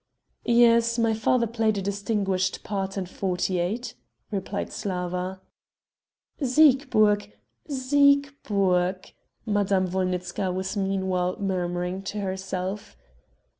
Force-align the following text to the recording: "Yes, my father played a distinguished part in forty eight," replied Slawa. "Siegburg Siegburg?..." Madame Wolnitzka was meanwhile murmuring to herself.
"Yes, 0.47 0.97
my 0.97 1.13
father 1.13 1.45
played 1.45 1.77
a 1.77 1.81
distinguished 1.83 2.63
part 2.63 2.97
in 2.97 3.05
forty 3.05 3.59
eight," 3.59 3.93
replied 4.31 4.69
Slawa. 4.71 5.41
"Siegburg 6.41 7.31
Siegburg?..." 7.69 9.13
Madame 9.45 9.85
Wolnitzka 9.91 10.51
was 10.51 10.75
meanwhile 10.75 11.37
murmuring 11.39 12.01
to 12.01 12.19
herself. 12.19 12.97